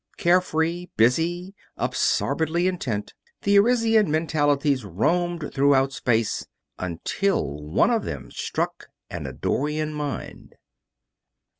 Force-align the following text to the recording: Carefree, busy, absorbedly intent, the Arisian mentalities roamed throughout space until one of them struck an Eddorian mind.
Carefree, 0.17 0.87
busy, 0.97 1.53
absorbedly 1.77 2.65
intent, 2.67 3.13
the 3.43 3.59
Arisian 3.59 4.09
mentalities 4.09 4.83
roamed 4.83 5.51
throughout 5.53 5.93
space 5.93 6.47
until 6.79 7.61
one 7.61 7.91
of 7.91 8.03
them 8.03 8.31
struck 8.31 8.87
an 9.11 9.27
Eddorian 9.27 9.93
mind. 9.93 10.55